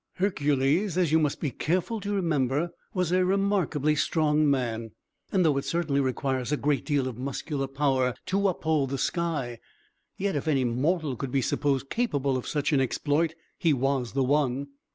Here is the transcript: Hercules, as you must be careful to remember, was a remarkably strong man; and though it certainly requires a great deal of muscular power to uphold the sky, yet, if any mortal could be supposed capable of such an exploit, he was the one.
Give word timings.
Hercules, 0.15 0.97
as 0.97 1.11
you 1.11 1.19
must 1.19 1.39
be 1.39 1.51
careful 1.51 1.99
to 1.99 2.11
remember, 2.11 2.71
was 2.91 3.11
a 3.11 3.23
remarkably 3.23 3.93
strong 3.93 4.49
man; 4.49 4.93
and 5.31 5.45
though 5.45 5.57
it 5.59 5.63
certainly 5.65 6.01
requires 6.01 6.51
a 6.51 6.57
great 6.57 6.85
deal 6.87 7.07
of 7.07 7.19
muscular 7.19 7.67
power 7.67 8.15
to 8.25 8.47
uphold 8.47 8.89
the 8.89 8.97
sky, 8.97 9.59
yet, 10.17 10.35
if 10.35 10.47
any 10.47 10.63
mortal 10.63 11.15
could 11.15 11.31
be 11.31 11.43
supposed 11.43 11.91
capable 11.91 12.35
of 12.35 12.47
such 12.47 12.73
an 12.73 12.81
exploit, 12.81 13.35
he 13.59 13.73
was 13.73 14.13
the 14.13 14.23
one. 14.23 14.69